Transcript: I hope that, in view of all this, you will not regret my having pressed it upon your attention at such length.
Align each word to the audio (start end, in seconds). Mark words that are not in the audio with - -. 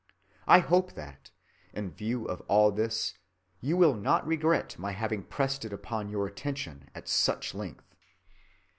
I 0.47 0.61
hope 0.61 0.93
that, 0.93 1.29
in 1.73 1.91
view 1.91 2.25
of 2.25 2.41
all 2.47 2.71
this, 2.71 3.13
you 3.59 3.77
will 3.77 3.93
not 3.93 4.25
regret 4.25 4.79
my 4.79 4.93
having 4.93 5.21
pressed 5.21 5.63
it 5.63 5.71
upon 5.71 6.09
your 6.09 6.25
attention 6.25 6.89
at 6.95 7.07
such 7.07 7.53
length. 7.53 7.93